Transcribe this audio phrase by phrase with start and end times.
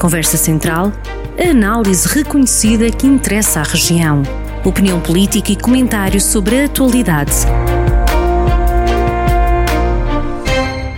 [0.00, 0.94] Conversa Central,
[1.38, 4.22] a análise reconhecida que interessa à região.
[4.64, 7.32] Opinião política e comentários sobre a atualidade.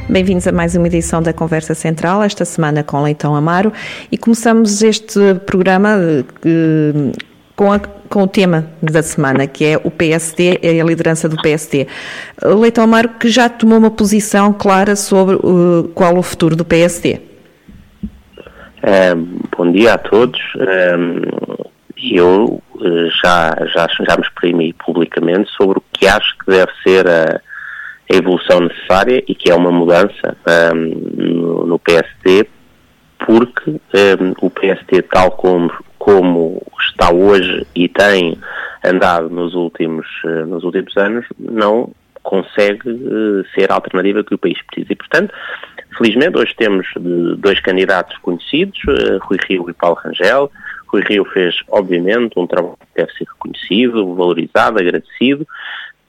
[0.09, 3.73] Bem-vindos a mais uma edição da Conversa Central, esta semana com Leitão Amaro,
[4.13, 7.13] e começamos este programa uh,
[7.57, 11.43] com, a, com, o tema da semana, que é o PSD e a liderança do
[11.43, 11.89] PSD.
[12.41, 17.32] Leitão Amaro, que já tomou uma posição clara sobre uh, qual o futuro do PSD.
[19.57, 20.41] Bom dia a todos.
[20.57, 21.23] Um,
[21.97, 27.07] eu uh, já, já, já me exprimi publicamente sobre o que acho que deve ser
[27.07, 27.41] a
[28.13, 30.37] a evolução necessária e que é uma mudança
[30.75, 30.85] um,
[31.17, 32.47] no, no, PSD,
[33.19, 38.37] porque um, o PSD, tal como, como está hoje e tem
[38.85, 41.91] andado nos últimos, uh, nos últimos anos, não
[42.23, 44.93] consegue uh, ser a alternativa que o país precisa.
[44.93, 45.33] E, portanto,
[45.97, 46.87] felizmente, hoje temos
[47.39, 50.51] dois candidatos conhecidos, uh, Rui Rio e Paulo Rangel.
[50.89, 55.47] Rui Rio fez, obviamente, um trabalho que deve ser reconhecido, valorizado, agradecido,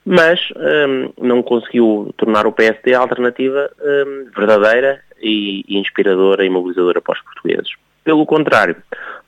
[0.06, 6.50] mas um, não conseguiu tornar o PSD a alternativa um, verdadeira e, e, inspiradora e
[6.50, 7.72] mobilizadora para os portugueses.
[8.04, 8.76] Pelo contrário,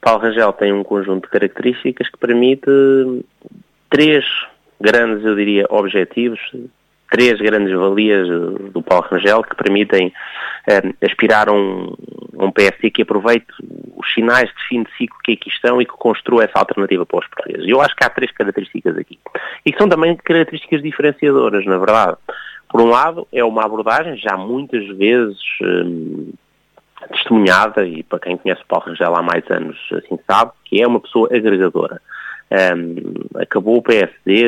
[0.01, 3.23] Paulo Rangel tem um conjunto de características que permite hum,
[3.89, 4.25] três
[4.79, 6.39] grandes, eu diria, objetivos,
[7.15, 8.27] três grandes valias
[8.73, 10.11] do Paulo Rangel que permitem
[10.69, 11.95] um, aspirar a um,
[12.33, 13.47] um PSD que aproveite
[13.95, 17.19] os sinais de fim de ciclo que aqui estão e que construa essa alternativa para
[17.19, 17.69] os portugueses.
[17.69, 19.17] Eu acho que há três características aqui.
[19.65, 22.17] E que são também características diferenciadoras, na verdade.
[22.67, 26.33] Por um lado, é uma abordagem já muitas vezes hum,
[27.13, 30.87] testemunhada, e para quem conhece o Paulo Rangel há mais anos assim sabe, que é
[30.87, 32.01] uma pessoa agregadora.
[32.51, 34.43] Um, acabou o PSD,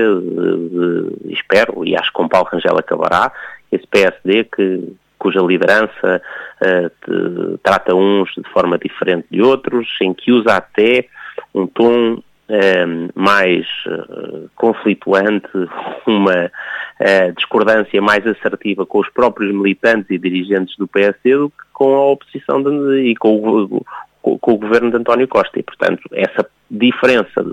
[1.26, 3.32] espero, e acho que com Paulo Rangel acabará,
[3.72, 6.22] esse PSD que, cuja liderança
[6.62, 11.08] uh, trata uns de forma diferente de outros, em que usa até
[11.54, 15.50] um tom um, mais uh, conflituante,
[16.08, 21.66] uma uh, discordância mais assertiva com os próprios militantes e dirigentes do PSD do que
[21.74, 23.86] com a oposição de, e com o,
[24.22, 25.60] com o governo de António Costa.
[25.60, 27.44] E, portanto, essa diferença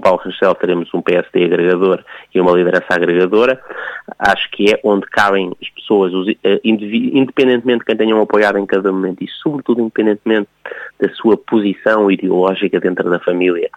[0.00, 3.60] Paulo Rangel teremos um PSD agregador e uma liderança agregadora,
[4.18, 8.66] acho que é onde cabem as pessoas, os, eh, independentemente de quem tenham apoiado em
[8.66, 10.48] cada momento e sobretudo independentemente
[10.98, 13.70] da sua posição ideológica dentro da família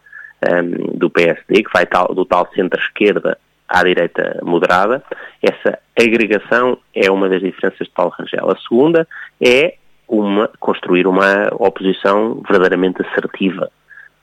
[0.45, 5.03] um, ehm, do PSD, que vai tal, do tal centro-esquerda à direita moderada,
[5.41, 8.51] essa agregação é uma das diferenças de Paulo Rangel.
[8.51, 9.07] A segunda
[9.41, 9.75] é
[10.07, 13.71] uma, construir uma oposição verdadeiramente assertiva,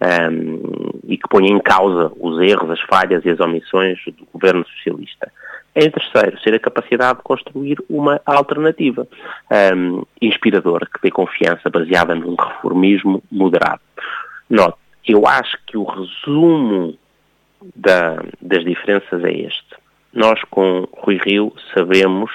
[0.00, 4.64] um, e que ponha em causa os erros, as falhas e as omissões do governo
[4.66, 5.30] socialista.
[5.74, 9.06] Em terceiro, ser a capacidade de construir uma alternativa
[9.76, 13.80] um, inspiradora, que dê confiança, baseada num reformismo moderado.
[14.48, 16.98] Note, eu acho que o resumo
[17.76, 19.76] da, das diferenças é este.
[20.12, 22.32] Nós, com Rui Rio, sabemos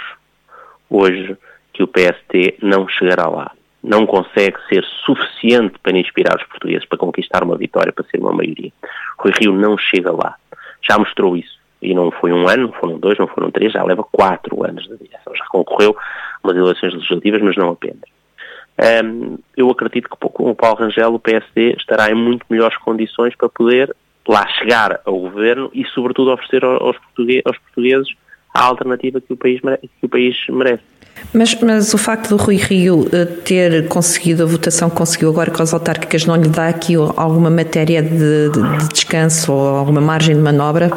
[0.89, 1.35] hoje
[1.73, 3.51] que o PST não chegará lá
[3.85, 8.33] não consegue ser suficiente para inspirar os portugueses para conquistar uma vitória, para ser uma
[8.33, 8.71] maioria.
[9.17, 10.35] Rui Rio não chega lá.
[10.81, 11.55] Já mostrou isso.
[11.81, 14.87] E não foi um ano, não foram dois, não foram três, já leva quatro anos
[14.87, 15.35] de direção.
[15.35, 15.95] Já concorreu
[16.43, 18.09] umas eleições legislativas, mas não apenas.
[19.05, 23.35] Um, eu acredito que com o Paulo Rangel o PSD estará em muito melhores condições
[23.35, 23.95] para poder
[24.27, 26.97] lá chegar ao governo e, sobretudo, oferecer aos
[27.59, 28.09] portugueses,
[28.55, 30.83] a alternativa que o país, que o país merece.
[31.33, 35.51] Mas, mas o facto do Rui Rio eh, ter conseguido a votação que conseguiu agora
[35.51, 40.01] com as autárquicas não lhe dá aqui alguma matéria de, de, de descanso ou alguma
[40.01, 40.89] margem de manobra,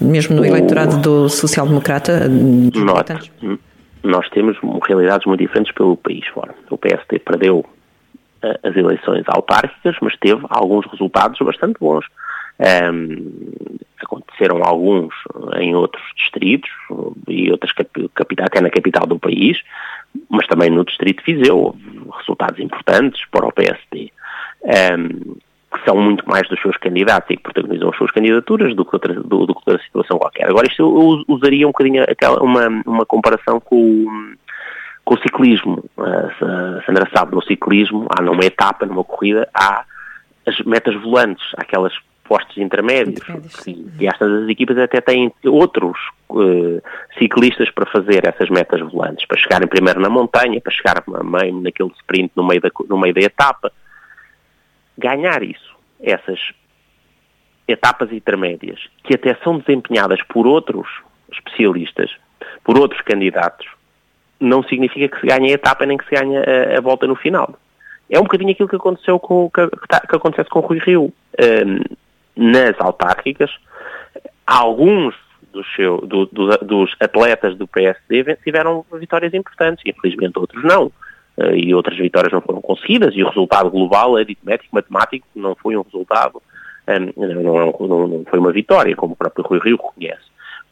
[0.00, 2.28] mesmo no eleitorado do social-democrata?
[2.28, 3.30] Nós,
[4.02, 4.56] nós temos
[4.86, 6.54] realidades muito diferentes pelo país fora.
[6.70, 12.04] O PST perdeu uh, as eleições autárquicas, mas teve alguns resultados bastante bons.
[12.60, 13.32] Um,
[14.04, 15.14] aconteceram alguns
[15.58, 16.70] em outros distritos
[17.28, 19.58] e outras capitais, até na capital do país,
[20.28, 21.78] mas também no distrito de Viseu houve
[22.18, 24.10] resultados importantes para o PSD,
[24.62, 25.36] um,
[25.74, 28.94] que são muito mais dos seus candidatos e que protagonizam as suas candidaturas do que
[28.94, 30.48] outra, do, do situação qualquer.
[30.48, 34.36] Agora, isto eu usaria um bocadinho aquela, uma, uma comparação com
[35.04, 35.84] com o ciclismo.
[35.98, 39.84] A Sandra sabe, no ciclismo, há numa etapa, numa corrida, há
[40.46, 41.92] as metas volantes, aquelas
[42.24, 43.20] postos intermédios,
[43.66, 45.96] e, e estas equipas até têm outros
[46.30, 46.82] uh,
[47.18, 51.90] ciclistas para fazer essas metas volantes, para chegarem primeiro na montanha, para chegar meio naquele
[52.00, 53.70] sprint no meio da, no meio da etapa.
[54.96, 56.40] Ganhar isso, essas
[57.68, 60.88] etapas intermédias, que até são desempenhadas por outros
[61.32, 62.10] especialistas,
[62.62, 63.66] por outros candidatos,
[64.40, 67.16] não significa que se ganhe a etapa nem que se ganhe a, a volta no
[67.16, 67.58] final.
[68.10, 71.12] é um bocadinho aquilo que aconteceu com que, tá, que acontece com o Rui Rio.
[71.40, 71.96] Um,
[72.36, 73.50] nas autárquicas,
[74.46, 75.14] alguns
[75.52, 80.90] dos, seu, do, do, dos atletas do PSD tiveram vitórias importantes, infelizmente outros não.
[81.36, 85.76] Uh, e outras vitórias não foram conseguidas, e o resultado global, aritmético, matemático, não foi
[85.76, 86.40] um resultado,
[86.86, 90.22] um, não, não, não, foi uma vitória, como o próprio Rui Rio reconhece.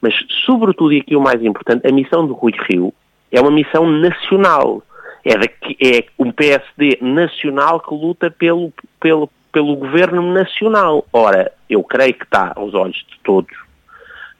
[0.00, 0.14] Mas,
[0.44, 2.94] sobretudo, e aqui o mais importante, a missão do Rui Rio
[3.32, 4.82] é uma missão nacional.
[5.24, 11.06] É, é um PSD nacional que luta pelo, pelo, pelo governo nacional.
[11.12, 13.56] Ora, eu creio que está aos olhos de todos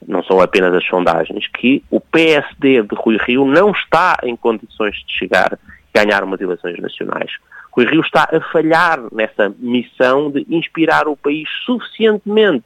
[0.07, 4.97] não são apenas as sondagens, que o PSD de Rui Rio não está em condições
[5.07, 5.59] de chegar a
[6.03, 7.31] ganhar umas eleições nacionais.
[7.71, 12.65] Rui Rio está a falhar nessa missão de inspirar o país suficientemente.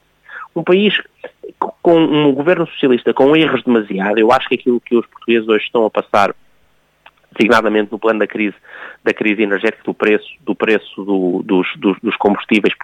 [0.54, 1.00] Um país
[1.82, 5.64] com um governo socialista com erros demasiado, eu acho que aquilo que os portugueses hoje
[5.64, 6.34] estão a passar,
[7.36, 8.56] designadamente no plano da crise,
[9.04, 12.74] da crise energética, do preço, do preço do, dos, dos, dos combustíveis,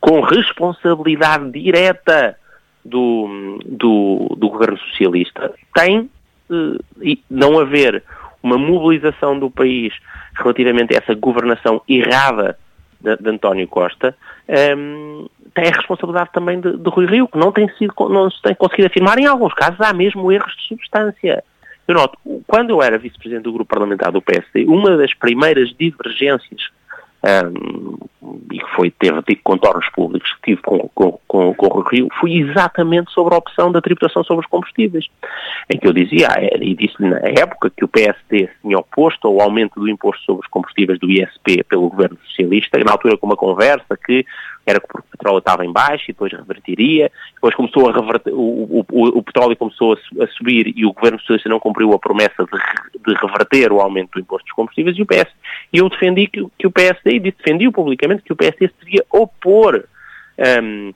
[0.00, 2.36] com responsabilidade direta
[2.84, 6.10] do, do, do governo socialista tem
[6.50, 8.02] eh, não haver
[8.42, 9.92] uma mobilização do país
[10.34, 12.58] relativamente a essa governação errada
[13.00, 14.16] de, de António Costa,
[14.48, 18.30] um, ehm, tem a responsabilidade também de, de, Rui Rio, que não tem, sido, não
[18.30, 19.18] se tem conseguido afirmar.
[19.18, 21.42] Em alguns casos há mesmo erros de substância.
[21.90, 22.16] Eu noto,
[22.46, 26.68] quando eu era vice-presidente do grupo parlamentar do PSD, uma das primeiras divergências
[27.20, 27.98] um,
[28.52, 32.08] e que foi, teve, teve contornos públicos que tive com, com, com, com o Rio,
[32.20, 35.06] foi exatamente sobre a opção da tributação sobre os combustíveis,
[35.68, 39.26] em que eu dizia, ah, e disse na época, que o PSD se tinha oposto
[39.26, 43.26] ao aumento do imposto sobre os combustíveis do ISP pelo governo socialista, na altura com
[43.26, 44.24] uma conversa que
[44.70, 48.84] era que o petróleo estava em baixo e depois revertiria, depois começou a reverter, o,
[48.90, 53.12] o, o petróleo começou a, subir e o governo socialista não cumpriu a promessa de,
[53.12, 55.28] de, reverter o aumento do imposto dos combustíveis e o PS,
[55.72, 59.04] e eu defendi que, que o PSD, e defendi publicamente que o PSD se devia
[59.10, 59.84] opor
[60.38, 60.92] um,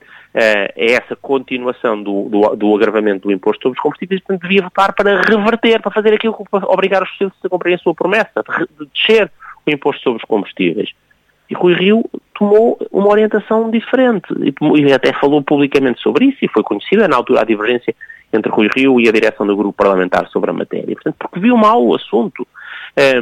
[0.75, 5.21] essa continuação do, do, do, agravamento do imposto sobre os combustíveis, portanto devia votar para
[5.21, 8.43] reverter, para fazer aquilo, para obrigar os socialistas a cumprir a sua promessa,
[8.77, 9.31] de descer
[9.65, 10.89] o imposto sobre os combustíveis.
[11.49, 12.03] E Rui Rio
[12.35, 17.41] tomou uma orientação diferente e, até falou publicamente sobre isso e foi conhecida na altura
[17.41, 17.95] a divergência
[18.31, 20.93] entre Rui Rio e a direção do grupo parlamentar sobre a matéria.
[20.93, 22.45] Portanto, porque viu mal o assunto,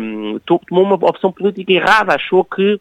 [0.02, 2.80] um, tomou uma opção política errada, achou que,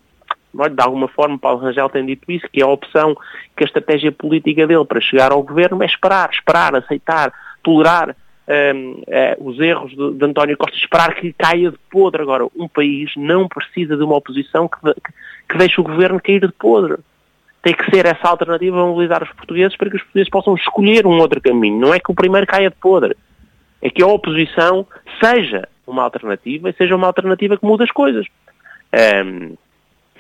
[0.55, 3.14] de alguma forma, Paulo Rangel tem dito isso, que a opção,
[3.56, 7.32] que a estratégia política dele para chegar ao governo é esperar, esperar, aceitar,
[7.62, 8.17] tolerar
[8.49, 12.23] um, é, os erros de, de, António Costa, esperar que caia de podre.
[12.23, 15.12] Agora, um país não precisa de uma oposição que, que,
[15.49, 16.97] que deixe o governo cair de podre.
[17.62, 21.06] Tem que ser essa alternativa a mobilizar os portugueses para que os portugueses possam escolher
[21.06, 21.79] um outro caminho.
[21.79, 23.17] Não é que o primeiro caia de podre.
[23.81, 24.87] É que a oposição
[25.23, 28.27] seja uma alternativa e seja uma alternativa que muda as coisas.
[29.25, 29.56] Um,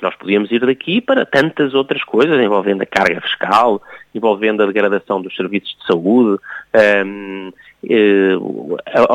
[0.00, 3.80] nós podíamos ir daqui para tantas outras coisas, envolvendo a carga fiscal,
[4.12, 6.42] envolvendo a degradação dos serviços de saúde,
[6.74, 7.52] um,
[7.88, 8.34] eh,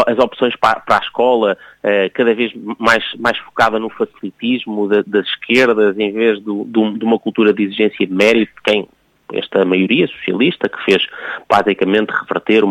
[0.08, 5.98] as opções para, a escola eh, cada vez mais, mais focada no facilitismo das esquerdas
[5.98, 8.88] em vez do, de uma cultura de exigência de mérito, quem
[9.34, 11.06] esta maioria socialista que fez
[11.50, 12.64] basicamente reverter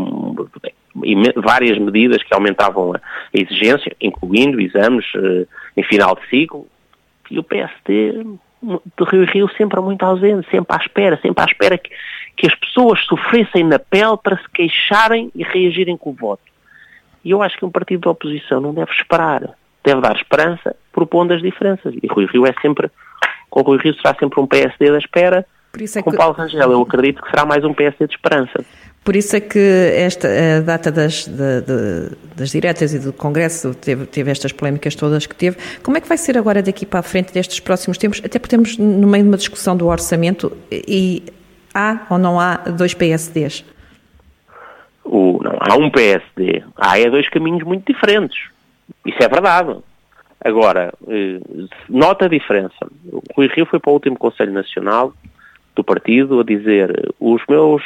[1.36, 3.00] várias medidas que aumentavam a
[3.32, 5.46] exigência, incluindo exames eh,
[5.76, 6.66] em final de ciclo,
[7.30, 8.24] e o PSD
[8.96, 11.90] do Rio Rio sempre muito ausente, sempre à espera, sempre à espera que,
[12.36, 16.42] que as pessoas sofressem na pele para se queixarem e reagirem com o voto.
[17.24, 19.50] E eu acho que um partido da oposição não deve esperar,
[19.82, 21.94] deve dar esperança propondo as diferenças.
[22.02, 22.90] E Rui Rio é sempre,
[23.50, 26.16] com Rui Rio será sempre um PSD da espera, é com que...
[26.16, 28.64] Paulo Rangel eu acredito que será mais um PSD de esperança.
[29.04, 29.58] Por isso é que
[29.94, 30.26] esta
[30.58, 35.26] a data das, de, de, das diretas e do Congresso teve, teve, estas polémicas todas
[35.26, 35.56] que teve.
[35.82, 38.20] Como é que vai ser agora daqui para a frente destes próximos tempos?
[38.24, 41.22] Até porque temos no meio de uma discussão do orçamento e
[41.76, 43.64] há ou não há dois PSDs?
[45.04, 46.64] O, não, há um PSD.
[46.76, 48.48] Há é dois caminhos muito diferentes.
[49.04, 49.76] Isso é verdade.
[50.42, 51.40] Agora, eh,
[51.88, 52.74] nota a diferença.
[53.12, 55.12] O Rui Rio foi para o último Conselho Nacional
[55.74, 57.82] do partido a dizer os meus,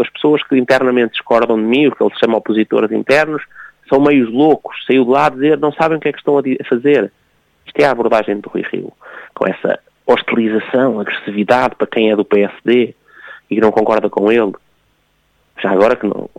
[0.00, 3.42] as pessoas que internamente discordam de mim, o que ele chama opositores internos,
[3.88, 6.38] são meios loucos, saiu de lá a dizer não sabem o que é que estão
[6.38, 7.10] a fazer.
[7.66, 8.92] Isto é a abordagem do Rui Rio,
[9.34, 12.94] com essa hostilização, agressividade para quem é do PSD
[13.50, 14.52] e que não concorda com ele.
[15.62, 16.30] Já agora que não,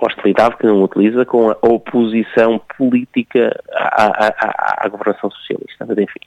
[0.00, 5.84] hostilidade que não utiliza com a oposição política à, à, à, governação socialista.
[5.86, 6.20] Mas enfim.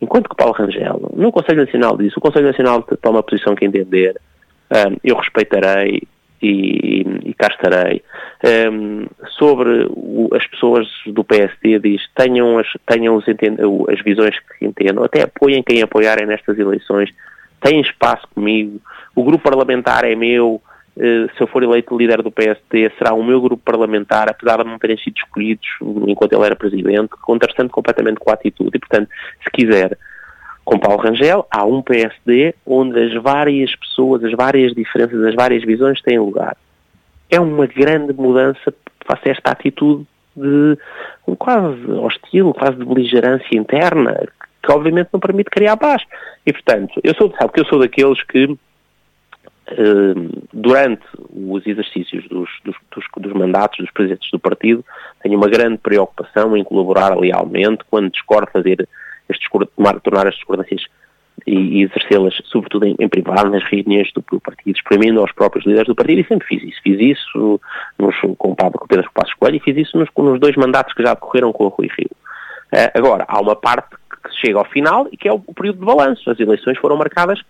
[0.00, 3.64] Enquanto que Paulo Rangel, no Conselho Nacional diz, o Conselho Nacional toma a posição que
[3.64, 4.16] entender,
[4.70, 6.02] um, eu respeitarei
[6.40, 8.02] e, e cá estarei.
[8.70, 14.64] Um, sobre o, as pessoas do PSD, diz tenham, as, tenham os, as visões que
[14.64, 17.10] entendam, até apoiem quem apoiarem nestas eleições,
[17.60, 18.80] têm espaço comigo,
[19.14, 20.60] o grupo parlamentar é meu,
[20.96, 24.70] uh, se eu for eleito líder do PSD, será o meu grupo parlamentar, apesar de
[24.70, 25.66] não terem sido escolhidos
[26.06, 28.70] enquanto ele era presidente, contrastando completamente com a atitude.
[28.74, 29.08] E, portanto,
[29.42, 29.98] se quiser
[30.64, 35.64] com Paulo Rangel, há um PSD onde as várias pessoas, as várias diferenças, as várias
[35.64, 36.56] visões têm lugar.
[37.30, 38.74] É uma grande mudança
[39.06, 40.78] face a esta atitude de
[41.36, 44.28] quase hostil, quase de beligerância interna,
[44.62, 46.02] que obviamente não permite criar paz.
[46.46, 48.56] E portanto, eu sou, sabe que eu sou daqueles que
[49.70, 50.14] eh,
[50.52, 54.82] durante os exercícios dos, dos, dos, dos, mandatos dos presidentes do partido,
[55.22, 58.88] tenho uma grande preocupação em colaborar lealmente, quando discordo fazer
[59.28, 59.46] estes,
[60.02, 60.82] tornar as discordâncias
[61.46, 65.66] e, e exercê-las, sobretudo em, em, privado, nas reuniões do, do, partido, exprimindo aos próprios
[65.66, 66.80] líderes do partido, e sempre fiz isso.
[66.82, 67.60] Fiz isso
[67.98, 71.02] nos, com o Pablo Pedro Passos Coelho e fiz isso nos, nos, dois mandatos que
[71.02, 72.10] já decorreram com o Rui Rio.
[72.72, 73.97] Uh, agora, há uma parte
[74.28, 76.30] que chega ao final e que é o, o, período de balanço.
[76.30, 77.40] As eleições foram marcadas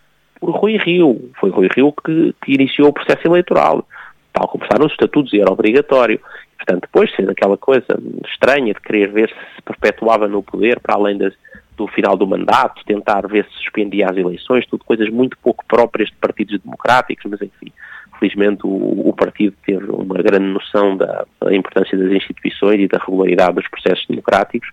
[0.40, 1.30] por Rui Rio.
[1.38, 3.86] Foi Rui Rio que, que iniciou o processo eleitoral,
[4.32, 6.20] tal como está nos estatutos e era obrigatório.
[6.56, 7.86] Portanto, depois fez aquela coisa
[8.26, 11.32] estranha de querer ver se se perpetuava no poder para além das
[11.78, 16.08] do final do mandato, tentar ver se suspendia as eleições, tudo coisas muito pouco próprias
[16.08, 17.72] de partidos democráticos, mas enfim,
[18.18, 22.98] felizmente o, o partido teve uma grande noção da, da, importância das instituições e da
[22.98, 24.68] regularidade dos processos democráticos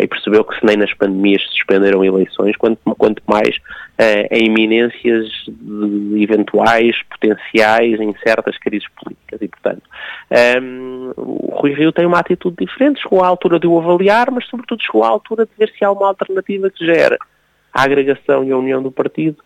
[0.00, 4.46] e percebeu que se nem nas pandemias se suspenderam eleições, quanto, quanto mais uh, em
[4.46, 5.28] iminências
[6.16, 9.40] eventuais, potenciais, incertas crises políticas.
[9.40, 9.82] E, portanto,
[10.30, 14.30] um, ehm, o Rui Rio tem uma atitude diferente, chegou à altura de o avaliar,
[14.30, 17.18] mas, sobretudo, chegou à altura de ver se há uma alternativa que gera
[17.72, 19.36] a agregação e a união do partido,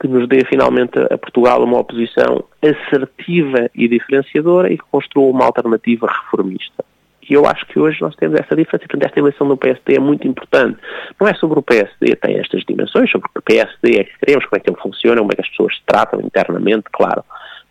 [0.00, 5.44] que nos dê finalmente a Portugal uma oposição assertiva e diferenciadora e que construa uma
[5.44, 6.84] alternativa reformista.
[7.28, 8.86] E eu acho que hoje nós temos essa diferença.
[8.86, 10.78] Portanto, esta eleição do PSD é muito importante.
[11.20, 14.56] Não é sobre o PSD, tem estas dimensões, sobre o PSD é que queremos, como
[14.56, 17.24] é que ele funciona, como é que as pessoas se tratam internamente, claro.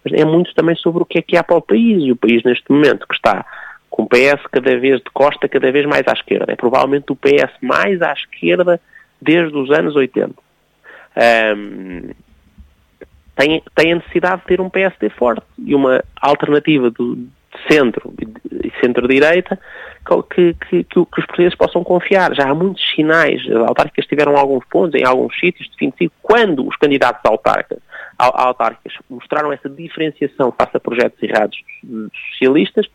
[0.03, 2.03] Mas é muito também sobre o que é que há para o país.
[2.03, 3.45] E o país, neste momento, que está
[3.89, 6.51] com o PS cada vez de costa, cada vez mais à esquerda.
[6.51, 8.81] É provavelmente o PS mais à esquerda
[9.21, 10.33] desde os anos 80.
[11.15, 12.09] Um,
[13.35, 17.27] tem, tem a necessidade de ter um PSD forte e uma alternativa do,
[17.69, 19.59] centro e centro-direita
[20.29, 22.33] que, que, que, os portugueses possam confiar.
[22.35, 26.75] Já há muitos sinais, as autárquicas tiveram alguns pontos em alguns sítios definitivos, quando os
[26.75, 27.81] candidatos autárquicos,
[28.17, 31.57] autárquicas mostraram essa diferenciação face a projetos errados
[32.31, 32.87] socialistas,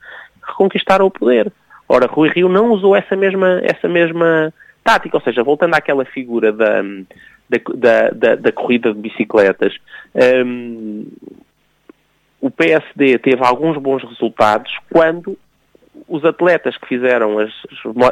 [0.47, 1.51] reconquistaram o poder.
[1.89, 4.53] Ora, Rui Rio não usou essa mesma, essa mesma
[4.85, 6.83] tática, ou seja, voltando àquela figura da,
[7.75, 9.75] da, da, da corrida de bicicletas,
[10.45, 11.07] um,
[12.41, 15.37] o PSD teve alguns bons resultados quando
[16.07, 17.53] os atletas que fizeram as,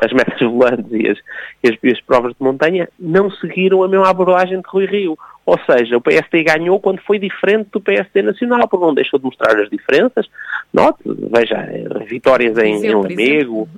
[0.04, 1.18] as metas volantes e as,
[1.64, 5.18] as, as provas de montanha não seguiram a mesma abordagem de Rui Rio.
[5.44, 9.24] Ou seja, o PSD ganhou quando foi diferente do PSD nacional, porque não deixou de
[9.24, 10.28] mostrar as diferenças.
[10.72, 11.68] Note, veja,
[12.06, 13.68] vitórias em, Viseu, em Lamego.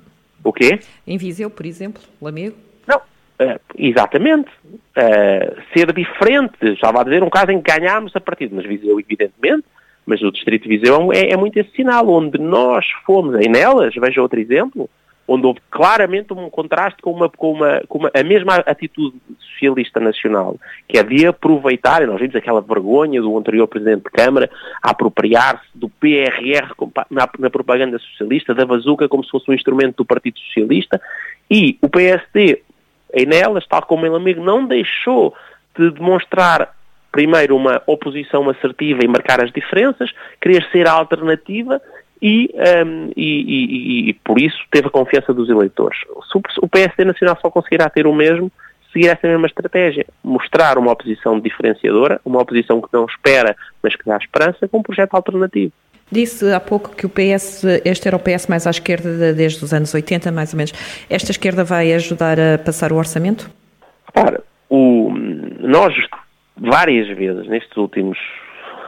[0.43, 0.81] O quê?
[1.07, 2.57] Em Viseu, por exemplo, Lamego.
[2.87, 3.00] Não,
[3.40, 4.50] Uh, exatamente.
[4.67, 6.57] Uh, ser diferente.
[6.61, 9.64] Estava a dizer um caso em que ganhámos a partida, mas Viseu, evidentemente,
[10.09, 13.95] mas o Distrito de Viseu é, é muito esse sinal, onde nós fomos, em Nelas,
[13.95, 14.88] veja outro exemplo,
[15.29, 19.19] onde houve claramente um contraste com, uma, com, uma, com uma, a mesma atitude
[19.53, 20.57] socialista nacional,
[20.88, 24.49] que é de aproveitar, e nós vimos aquela vergonha do anterior Presidente de Câmara,
[24.83, 26.73] apropriar-se do PRR
[27.11, 30.99] na, na, propaganda socialista, da bazuca como se fosse um instrumento do Partido Socialista,
[31.50, 32.62] e o PSD,
[33.12, 35.35] em Nelas, tal como em Lamego, não deixou
[35.79, 36.77] de demonstrar
[37.18, 41.82] primeiro, uma oposição assertiva e marcar as diferenças, querer ser a alternativa
[42.22, 42.48] e,
[42.87, 45.98] um, e, e, e, por isso teve a confiança dos eleitores.
[46.62, 48.52] O PSD Nacional só conseguirá ter o mesmo
[48.92, 54.04] seguir essa mesma estratégia, mostrar uma oposição diferenciadora, uma oposição que não espera, mas que
[54.06, 55.72] dá esperança, com um projeto alternativo.
[56.10, 59.75] Disse há pouco que o PS, este era o PS mais à esquerda desde os
[59.75, 60.72] anos 80, mais ou menos.
[61.10, 63.50] Esta esquerda vai ajudar a passar o orçamento?
[64.06, 65.12] Repara, o,
[65.60, 65.92] nós
[66.59, 68.19] várias vezes nestes últimos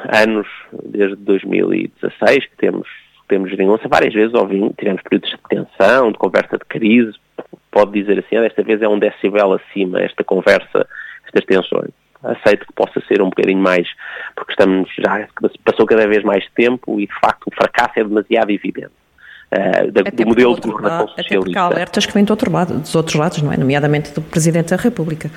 [0.08, 0.46] anos,
[0.84, 2.88] desde 2016, que temos,
[3.28, 7.12] temos geringonça, várias vezes ouvimos, tivemos períodos de tensão, de conversa de crise,
[7.70, 10.86] pode dizer assim, ah, desta vez é um decibel acima esta conversa,
[11.26, 11.90] estas tensões.
[12.22, 13.88] Aceito que possa ser um bocadinho mais,
[14.34, 15.26] porque estamos já,
[15.64, 18.92] passou cada vez mais tempo e de facto o fracasso é demasiado evidente.
[19.50, 21.34] Uh, da, do modelo de governação socialista.
[21.34, 23.56] Até porque há alertas que vêm do outro lado, dos outros lados, não é?
[23.56, 25.28] Nomeadamente do Presidente da República.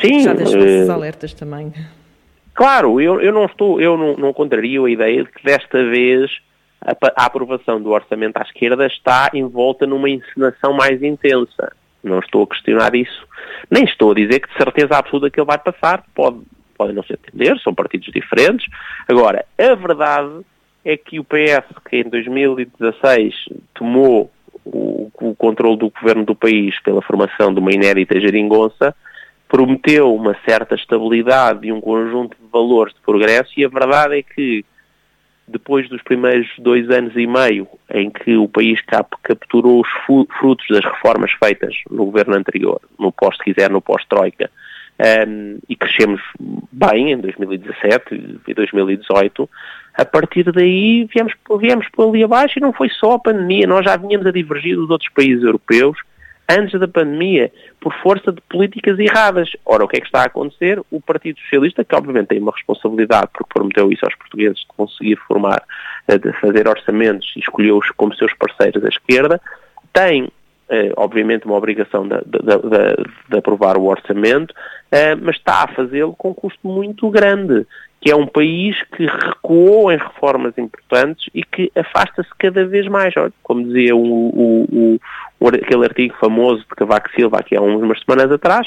[0.00, 0.20] Sim.
[0.20, 1.72] Já deixou esses uh, alertas também.
[2.54, 6.30] Claro, eu, eu não estou, eu não, não contrario a ideia de que desta vez
[6.80, 11.72] a, a, aprovação do orçamento à esquerda está envolta numa encenação mais intensa.
[12.02, 13.26] Não estou a questionar isso.
[13.70, 16.04] Nem estou a dizer que de certeza absoluta que ele vai passar.
[16.14, 16.38] Pode,
[16.76, 18.66] podem não se entender, são partidos diferentes.
[19.08, 20.44] Agora, a verdade
[20.84, 23.34] é que o PS, que em 2016
[23.74, 24.30] tomou
[24.64, 28.94] o, o controle do governo do país pela formação de uma inédita geringonça,
[29.48, 34.22] prometeu uma certa estabilidade e um conjunto de valores de progresso e a verdade é
[34.22, 34.64] que
[35.46, 38.80] depois dos primeiros dois anos e meio em que o país
[39.22, 39.88] capturou os
[40.38, 44.50] frutos das reformas feitas no governo anterior, no pós, se quiser, no pós-Troika,
[45.28, 46.20] um, e crescemos
[46.72, 49.50] bem em 2017 e 2018,
[49.94, 53.84] a partir daí viemos, viemos por ali abaixo e não foi só a pandemia, nós
[53.84, 55.98] já vinhamos a divergir dos outros países europeus
[56.48, 59.50] antes da pandemia, por força de políticas erradas.
[59.64, 60.80] Ora, o que é que está a acontecer?
[60.90, 65.16] O Partido Socialista, que obviamente tem uma responsabilidade, porque prometeu isso aos portugueses de conseguir
[65.26, 65.62] formar,
[66.08, 69.40] eh, de fazer orçamentos e escolheu-os como seus parceiros à esquerda,
[69.92, 70.28] tem
[70.68, 74.54] eh, obviamente uma obrigação de, de, de, de, aprovar o orçamento,
[74.90, 77.66] eh, mas está a fazê-lo com um custo muito grande,
[78.00, 83.14] que é um país que recuou em reformas importantes e que afasta-se cada vez mais.
[83.42, 85.00] Como dizia o, o,
[85.40, 88.66] aquele artigo famoso de Cavaco Silva aqui há umas semanas atrás,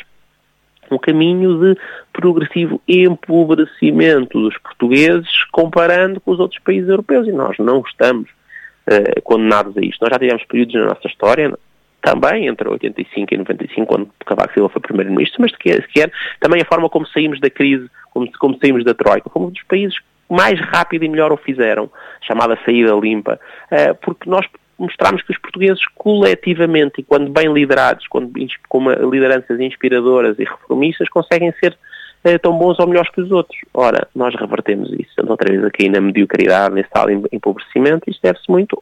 [0.92, 1.80] um caminho de
[2.14, 9.22] progressivo empobrecimento dos portugueses comparando com os outros países europeus e nós não estamos uh,
[9.24, 10.02] condenados a isto.
[10.02, 11.54] Nós já tivemos períodos na nossa história,
[12.02, 16.66] também entre 85 e 95, quando Cavaco Silva foi primeiro-ministro, mas sequer, sequer também a
[16.66, 19.98] forma como saímos da crise, como, como saímos da Troika, fomos um dos países
[20.30, 21.90] mais rápido e melhor o fizeram,
[22.22, 23.40] chamada saída limpa,
[23.72, 24.46] uh, porque nós
[24.78, 28.32] mostramos que os portugueses coletivamente e quando bem liderados, quando,
[28.70, 31.78] com uma, lideranças inspiradoras e reformistas, conseguem ser
[32.26, 33.58] uh, tão bons ou melhores que os outros.
[33.74, 35.10] Ora, nós revertemos isso.
[35.10, 38.82] Estamos outra vez aqui na mediocridade, nesse tal empobrecimento, isto deve-se muito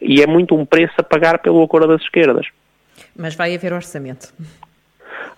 [0.00, 2.46] e é muito um preço a pagar pelo acordo das esquerdas.
[3.16, 4.32] Mas vai haver orçamento.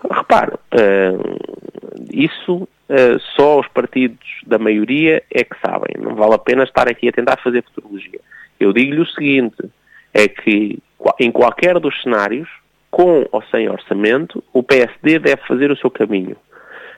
[0.09, 5.95] Repare, uh, isso uh, só os partidos da maioria é que sabem.
[5.99, 8.19] Não vale a pena estar aqui a tentar fazer futurologia.
[8.59, 9.69] Eu digo-lhe o seguinte,
[10.13, 10.79] é que
[11.19, 12.49] em qualquer dos cenários,
[12.91, 16.35] com ou sem orçamento, o PSD deve fazer o seu caminho.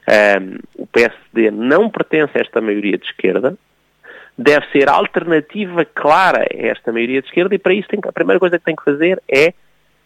[0.08, 3.56] Um, o PSD não pertence a esta maioria de esquerda,
[4.38, 8.58] deve ser alternativa clara a esta maioria de esquerda e para isso a primeira coisa
[8.58, 9.54] que tem que fazer é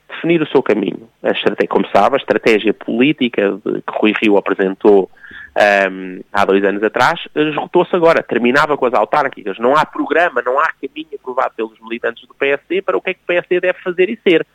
[0.09, 1.09] definir o seu caminho.
[1.23, 5.09] A estratégia, como sabe, a estratégia política de, que Rui Rio apresentou
[5.57, 8.21] um, há dois anos atrás esgotou-se agora.
[8.21, 9.57] Terminava com as autárquicas.
[9.57, 13.13] Não há programa, não há caminho aprovado pelos militantes do PSD para o que é
[13.13, 14.45] que o PSD deve fazer e ser.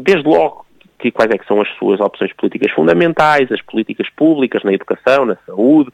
[0.00, 0.64] Desde logo,
[1.12, 5.36] quais é que são as suas opções políticas fundamentais, as políticas públicas na educação, na
[5.44, 5.90] saúde,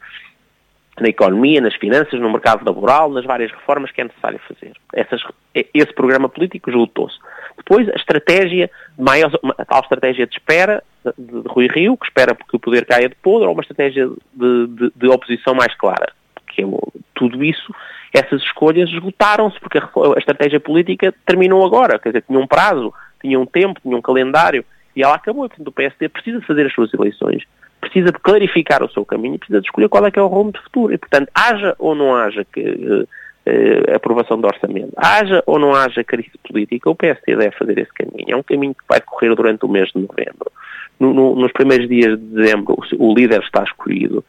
[1.00, 4.72] na economia, nas finanças, no mercado laboral, nas várias reformas que é necessário fazer.
[4.92, 5.22] Essas,
[5.54, 7.18] esse programa político esgotou-se.
[7.56, 12.34] Depois, a estratégia, maior, a tal estratégia de espera de, de, Rui Rio, que espera
[12.34, 16.12] que o poder caia de podre, ou uma estratégia de, de, de oposição mais clara.
[16.48, 16.66] Que é,
[17.14, 17.74] tudo isso,
[18.12, 22.92] essas escolhas esgotaram-se, porque a, a estratégia política terminou agora, quer dizer, tinha um prazo,
[23.20, 25.48] tinha um tempo, tinha um calendário, e ela acabou.
[25.48, 27.44] Portanto, o PSD precisa fazer as suas eleições
[27.80, 30.26] precisa de clarificar o seu caminho e precisa de escolher qual é que é o
[30.26, 30.92] rumo de futuro.
[30.92, 36.04] E, portanto, haja ou não haja que, uh, aprovação do orçamento, haja ou não haja
[36.04, 38.26] crise política, o PSD deve fazer esse caminho.
[38.28, 40.52] É um caminho que vai correr durante o mês de novembro.
[40.98, 44.24] No, no, nos primeiros dias de dezembro, o, o líder está escolhido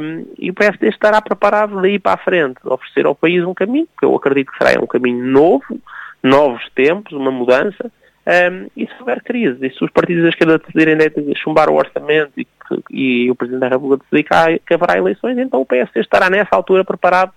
[0.00, 3.86] um, e o PSD estará preparado daí para a frente, oferecer ao país um caminho,
[3.96, 5.80] que eu acredito que será um caminho novo,
[6.20, 7.88] novos tempos, uma mudança,
[8.26, 11.74] um, e se houver crise, e se os partidos da esquerda decidirem de chumbar o
[11.74, 12.46] orçamento e,
[12.90, 16.54] e o Presidente da República decidir que, que haverá eleições, então o PSD estará nessa
[16.54, 17.32] altura preparado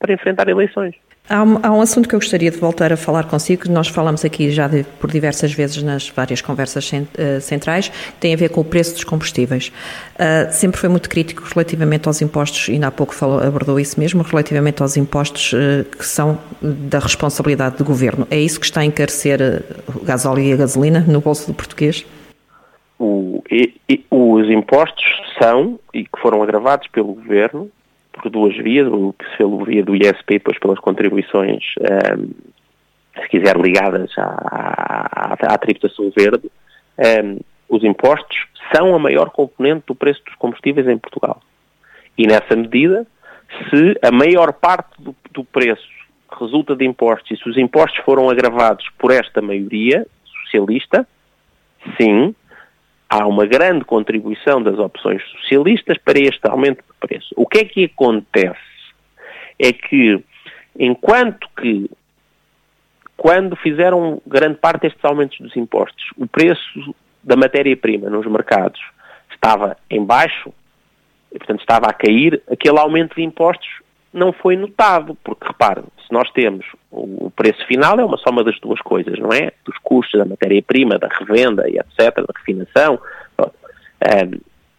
[0.00, 0.94] para enfrentar eleições.
[1.28, 3.86] Há um, há um, assunto que eu gostaria de voltar a falar consigo, que nós
[3.86, 8.48] falamos aqui já de, por diversas vezes nas várias conversas eh, centrais, tem a ver
[8.48, 9.68] com o preço dos combustíveis.
[10.16, 14.00] Uh, sempre foi muito crítico relativamente aos impostos, e ainda há pouco falou, abordou isso
[14.00, 18.26] mesmo, relativamente aos impostos uh, que são da responsabilidade do governo.
[18.28, 19.38] É isso que está a encarecer
[19.94, 22.04] o gasóleo e a gasolina no bolso do português?
[22.98, 25.04] O, e, e, os impostos
[25.40, 27.70] são, e que foram agravados pelo governo,
[28.20, 28.88] por duas vias,
[29.36, 32.30] pelo via do ISP, depois pelas contribuições, um,
[33.20, 36.50] se quiser, ligadas à, à, à tributação verde,
[36.98, 38.36] um, os impostos
[38.74, 41.40] são a maior componente do preço dos combustíveis em Portugal.
[42.16, 43.06] E nessa medida,
[43.68, 45.88] se a maior parte do, do preço
[46.38, 50.06] resulta de impostos e se os impostos foram agravados por esta maioria
[50.42, 51.06] socialista,
[52.00, 52.34] sim,
[53.10, 57.34] há uma grande contribuição das opções socialistas para este aumento de preço.
[57.36, 58.60] O que é que acontece?
[59.58, 60.22] É que,
[60.78, 61.90] enquanto que,
[63.16, 68.80] quando fizeram grande parte destes aumentos dos impostos, o preço da matéria-prima nos mercados
[69.32, 70.54] estava em baixo,
[71.32, 73.68] e, portanto estava a cair, aquele aumento de impostos
[74.12, 78.58] não foi notado, porque repare, se nós temos o preço final é uma soma das
[78.58, 79.52] duas coisas, não é?
[79.64, 82.98] Dos custos da matéria-prima, da revenda e etc., da refinação.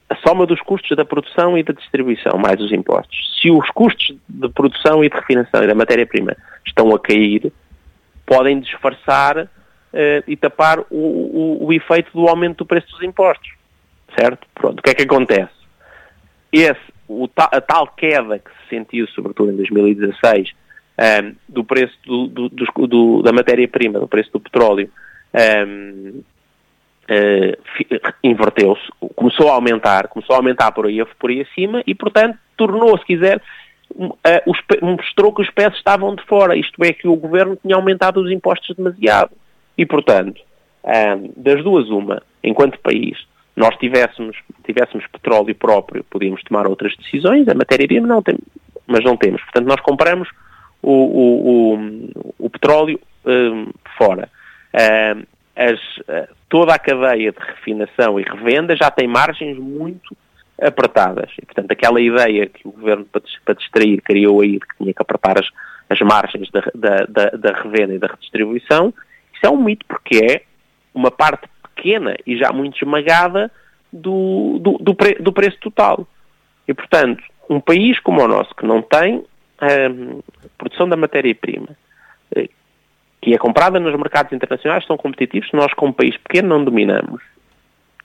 [0.09, 3.39] a soma dos custos da produção e da distribuição, mais os impostos.
[3.41, 6.35] Se os custos de produção e de refinação e da matéria-prima
[6.67, 7.51] estão a cair,
[8.25, 9.47] podem disfarçar uh,
[10.27, 13.53] e tapar o, o, o efeito do aumento do preço dos impostos.
[14.19, 14.45] Certo?
[14.53, 15.53] Pronto, o que é que acontece?
[16.51, 20.51] Esse, o, a tal queda que se sentiu, sobretudo em 2016,
[21.01, 22.49] um, do preço do, do,
[22.87, 24.89] do, da matéria-prima, do preço do petróleo,
[25.33, 26.23] um, uh,
[27.09, 27.57] eh,
[28.23, 32.97] inverteu-se, começou a aumentar, começou a aumentar por aí, por aí acima e, portanto, tornou,
[32.99, 33.41] se quiser,
[33.91, 34.13] uh,
[34.45, 38.21] os, mostrou que os peços estavam de fora, isto é, que o governo tinha aumentado
[38.21, 39.31] os impostos demasiado.
[39.77, 40.39] E, portanto,
[40.83, 43.17] um, das duas, uma, enquanto país,
[43.55, 48.37] nós tivéssemos, tivéssemos petróleo próprio, podíamos tomar outras decisões, a matéria-prima não tem,
[48.85, 49.41] mas não temos.
[49.41, 50.29] Portanto, nós compramos
[50.81, 53.67] o, o, o, o petróleo um,
[53.97, 54.29] fora.
[54.73, 55.23] Um,
[55.55, 55.79] as,
[56.49, 60.15] toda a cadeia de refinação e revenda já tem margens muito
[60.61, 61.29] apertadas.
[61.41, 65.01] E, portanto, aquela ideia que o governo, para distrair, criou aí de que tinha que
[65.01, 65.47] apertar as,
[65.89, 68.93] as margens da, da, da, da revenda e da redistribuição,
[69.33, 70.41] isso é um mito, porque é
[70.93, 73.51] uma parte pequena e já muito esmagada
[73.91, 76.07] do, do, do, pre, do preço total.
[76.67, 79.25] E, portanto, um país como o nosso, que não tem
[79.61, 80.21] hum,
[80.57, 81.69] produção da matéria-prima,
[82.35, 82.49] eh,
[83.21, 87.21] que é comprada nos mercados internacionais, são competitivos, nós como país pequeno não dominamos.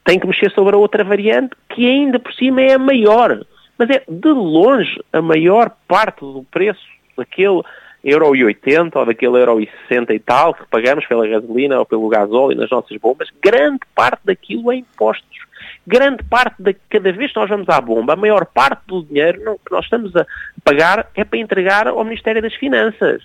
[0.05, 3.45] Tem que mexer sobre a outra variante, que ainda por cima é a maior.
[3.79, 7.62] Mas é de longe a maior parte do preço daquele
[8.05, 11.85] euro e 80 ou daquele euro e 60 e tal que pagamos pela gasolina ou
[11.85, 15.46] pelo gasóleo nas nossas bombas, grande parte daquilo é impostos.
[15.87, 19.59] Grande parte, de cada vez que nós vamos à bomba, a maior parte do dinheiro
[19.64, 20.27] que nós estamos a
[20.64, 23.22] pagar é para entregar ao Ministério das Finanças.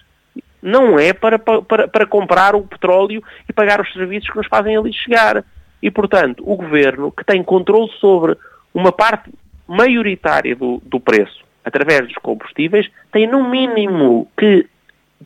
[0.62, 4.78] Não é para, para, para comprar o petróleo e pagar os serviços que nos fazem
[4.78, 5.43] ali chegar.
[5.82, 8.38] E, portanto, o Governo, que tem controle sobre
[8.71, 9.32] uma parte
[9.67, 14.67] maioritária do, do preço, através dos combustíveis, tem no mínimo que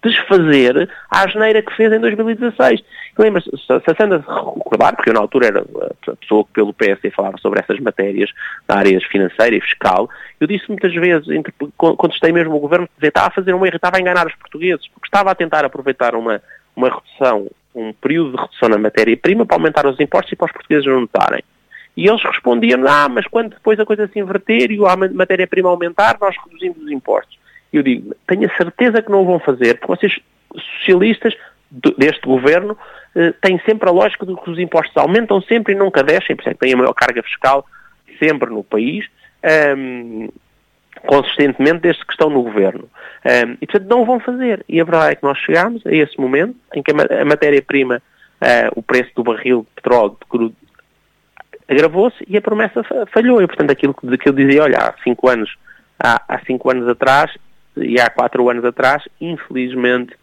[0.03, 2.81] desfazer a asneira que fez em 2016.
[3.17, 7.11] Lembra-se, se a Sandra recordar, porque eu na altura era a pessoa que pelo PSD
[7.11, 8.29] falava sobre essas matérias
[8.67, 11.27] da área financeira e fiscal, eu disse muitas vezes,
[11.77, 14.87] contestei mesmo o governo, que estava a fazer um erro, estava a enganar os portugueses,
[14.89, 16.41] porque estava a tentar aproveitar uma,
[16.75, 20.51] uma redução, um período de redução na matéria-prima para aumentar os impostos e para os
[20.51, 21.43] portugueses não notarem.
[21.97, 26.17] E eles respondiam, ah, mas quando depois a coisa se inverter e a matéria-prima aumentar,
[26.19, 27.37] nós reduzimos os impostos.
[27.77, 30.19] Eu digo, tenho a certeza que não o vão fazer, porque vocês,
[30.79, 31.35] socialistas
[31.97, 32.77] deste governo,
[33.15, 36.41] eh, têm sempre a lógica de que os impostos aumentam sempre e nunca descem, por
[36.41, 37.65] isso é que têm a maior carga fiscal
[38.19, 39.05] sempre no país,
[39.43, 40.29] um, ehm,
[41.05, 42.89] consistentemente desde que estão no governo.
[43.25, 44.63] Um, ehm, e, portanto, não o vão fazer.
[44.69, 48.01] E a verdade é que nós chegamos a esse momento em que a matéria-prima,
[48.41, 50.55] uh, o preço do barril de petróleo de crudo
[51.67, 53.41] agravou-se e a promessa falhou.
[53.41, 55.57] E, portanto, aquilo que eu dizia, olha, há cinco anos,
[55.99, 57.31] há, há cinco anos atrás
[57.77, 60.13] e há quatro anos atrás, infelizmente,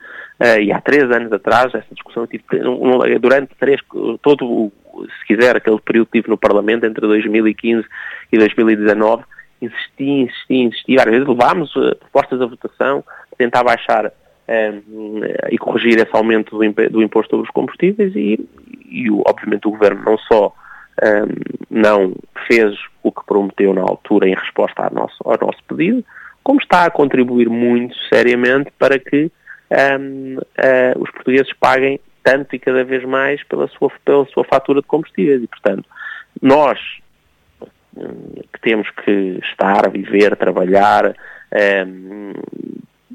[0.41, 2.45] uh, e há três anos atrás, essa discussão tive
[3.21, 3.81] durante três,
[4.23, 4.73] todo,
[5.21, 7.87] se quiser, aquele período que tive no Parlamento entre 2015
[8.33, 9.25] e 2019,
[9.61, 11.29] insisti, insisti, insisti, várias vezes.
[11.29, 13.05] Levámos uh, propostas à votação,
[13.39, 14.13] tentar baixar
[14.49, 18.39] um, e corrigir esse aumento do, do imposto sobre os combustíveis e,
[18.89, 20.55] e, obviamente, o Governo não só
[21.03, 22.15] um, não
[22.47, 26.05] fez o que prometeu na altura em resposta ao nosso, ao nosso pedido,
[26.43, 29.31] como está a contribuir muito seriamente para que
[30.01, 34.81] um, uh, os portugueses paguem tanto e cada vez mais pela sua, pela sua fatura
[34.81, 35.43] de combustíveis.
[35.43, 35.85] E, portanto,
[36.41, 36.79] nós
[38.53, 41.15] que temos que estar, viver, trabalhar,
[41.87, 42.33] um,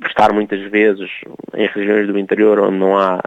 [0.06, 1.10] estar muitas vezes
[1.56, 3.20] em regiões do interior onde não há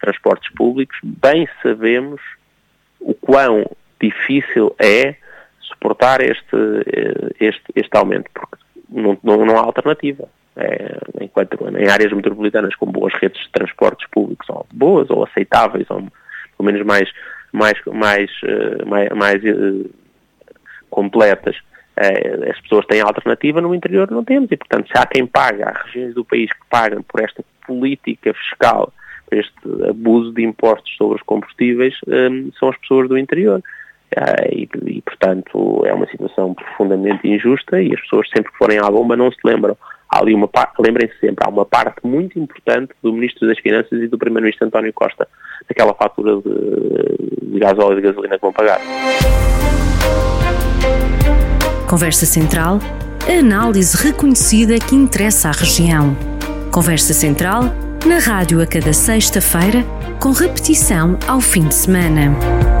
[0.00, 2.20] transportes públicos, bem sabemos
[3.00, 3.64] o quão
[4.00, 5.16] difícil é
[5.62, 6.56] suportar este,
[7.40, 8.56] este, este aumento, porque
[8.88, 10.28] não, não, não há alternativa.
[10.56, 15.88] É, enquanto em áreas metropolitanas com boas redes de transportes públicos, ou boas ou aceitáveis,
[15.88, 16.00] ou
[16.56, 17.08] pelo menos mais,
[17.52, 19.88] mais, mais, eh, mais, mais uh,
[20.90, 21.56] completas,
[21.96, 24.50] uh, as pessoas têm alternativa, no interior não temos.
[24.50, 28.34] E, portanto, se há quem paga, há regiões do país que pagam por esta política
[28.34, 28.92] fiscal,
[29.28, 33.62] por este abuso de impostos sobre os combustíveis, um, são as pessoas do interior.
[34.16, 38.78] Uh, e, e, portanto, é uma situação profundamente injusta e as pessoas sempre que forem
[38.78, 39.76] à bomba não se lembram.
[40.10, 44.00] Há ali uma parte, lembrem-se sempre, há uma parte muito importante do Ministro das Finanças
[44.00, 45.28] e do Primeiro-Ministro António Costa,
[45.68, 48.80] daquela fatura de, de gás óleo e de gasolina que vão pagar.
[51.86, 52.78] Conversa Central,
[53.28, 56.16] análise reconhecida que interessa à região.
[56.72, 57.64] Conversa Central,
[58.06, 59.84] na rádio a cada sexta-feira,
[60.20, 62.77] com repetição ao fim de semana.